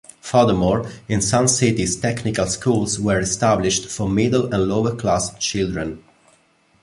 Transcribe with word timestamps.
Furthermore, 0.19 0.89
in 1.07 1.21
some 1.21 1.47
cities 1.47 1.95
technical 1.95 2.47
schools 2.47 2.99
were 2.99 3.19
established 3.19 3.85
for 3.87 4.09
middle 4.09 4.51
and 4.51 4.67
lower 4.67 4.95
class 4.95 5.37
children. 5.37 6.03